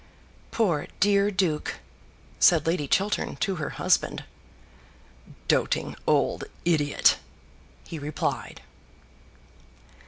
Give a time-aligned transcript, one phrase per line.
[0.49, 1.75] "Poor dear duke,"
[2.39, 4.23] said Lady Chiltern to her husband.
[5.47, 7.19] "Doting old idiot!"
[7.85, 8.61] he replied.